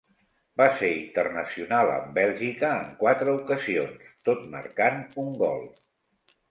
[0.61, 5.67] Va ser internacional amb Bèlgica en quatre ocasions, tot marcant un gol.